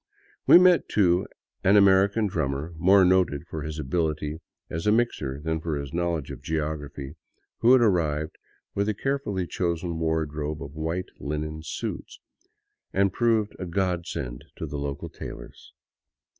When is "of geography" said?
6.31-7.17